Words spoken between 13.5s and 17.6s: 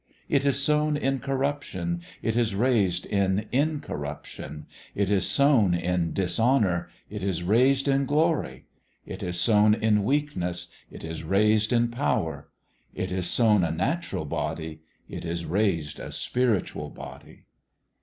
a natural body; it is raised a spiritual body.